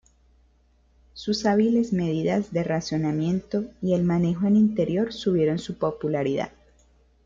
Sus 1.13 1.45
hábiles 1.45 1.93
medidas 1.93 2.51
de 2.51 2.63
racionamiento 2.63 3.65
y 3.83 3.93
el 3.93 4.01
manejo 4.01 4.47
en 4.47 4.55
Interior 4.55 5.13
subieron 5.13 5.59
su 5.59 5.77
popularidad. 5.77 6.49